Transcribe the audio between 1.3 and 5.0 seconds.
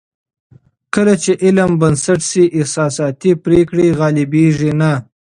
علم بنسټ شي، احساساتي پرېکړې غالبېږي نه.